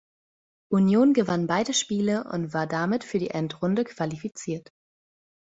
Union 0.71 1.13
gewann 1.13 1.45
beide 1.45 1.75
Spiele 1.75 2.23
und 2.23 2.55
war 2.55 2.65
damit 2.65 3.03
für 3.03 3.19
die 3.19 3.29
Endrunde 3.29 3.83
qualifiziert. 3.83 4.71